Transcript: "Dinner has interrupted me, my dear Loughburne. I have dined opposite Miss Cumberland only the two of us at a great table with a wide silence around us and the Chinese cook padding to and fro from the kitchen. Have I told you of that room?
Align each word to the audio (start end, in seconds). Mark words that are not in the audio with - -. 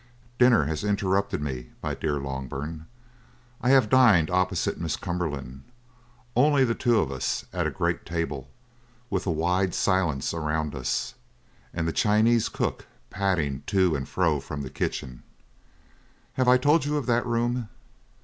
"Dinner 0.39 0.65
has 0.65 0.83
interrupted 0.83 1.43
me, 1.43 1.73
my 1.83 1.93
dear 1.93 2.17
Loughburne. 2.19 2.87
I 3.61 3.69
have 3.69 3.87
dined 3.87 4.31
opposite 4.31 4.81
Miss 4.81 4.95
Cumberland 4.95 5.61
only 6.35 6.63
the 6.65 6.73
two 6.73 6.97
of 6.97 7.11
us 7.11 7.45
at 7.53 7.67
a 7.67 7.69
great 7.69 8.03
table 8.03 8.49
with 9.11 9.27
a 9.27 9.29
wide 9.29 9.75
silence 9.75 10.33
around 10.33 10.73
us 10.73 11.13
and 11.71 11.87
the 11.87 11.93
Chinese 11.93 12.49
cook 12.49 12.87
padding 13.11 13.61
to 13.67 13.95
and 13.95 14.09
fro 14.09 14.39
from 14.39 14.63
the 14.63 14.71
kitchen. 14.71 15.21
Have 16.33 16.47
I 16.47 16.57
told 16.57 16.83
you 16.83 16.97
of 16.97 17.05
that 17.05 17.27
room? 17.27 17.69